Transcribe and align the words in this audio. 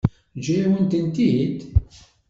Teǧǧa-yawen-ten-id? 0.33 1.57